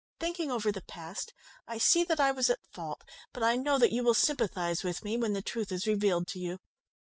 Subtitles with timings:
[0.33, 1.31] _"_Thinking over the past,
[1.67, 3.03] I see that I was at fault,
[3.33, 6.39] but I know that you will sympathise with me when the truth is revealed to
[6.39, 6.57] you.